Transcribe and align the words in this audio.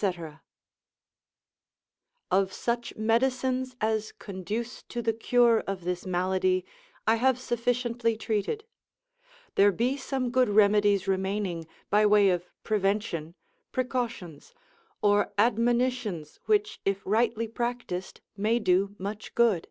_Of 2.30 2.52
such 2.52 2.94
medicines 2.96 3.76
as 3.80 4.12
conduce 4.12 4.82
to 4.82 5.00
the 5.00 5.14
cure 5.14 5.60
of 5.60 5.84
this 5.84 6.04
malady, 6.04 6.66
I 7.06 7.14
have 7.14 7.40
sufficiently 7.40 8.14
treated; 8.18 8.66
there 9.54 9.72
be 9.72 9.96
some 9.96 10.30
good 10.30 10.50
remedies 10.50 11.08
remaining, 11.08 11.66
by 11.88 12.04
way 12.04 12.28
of 12.28 12.46
prevention, 12.62 13.36
precautions, 13.72 14.52
or 15.00 15.32
admonitions, 15.38 16.40
which 16.44 16.78
if 16.84 17.00
rightly 17.06 17.48
practised, 17.48 18.20
may 18.36 18.58
do 18.58 18.94
much 18.98 19.34
good. 19.34 19.66